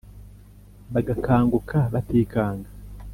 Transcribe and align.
Bagakanguka 0.93 1.79
batikanga 1.93 2.69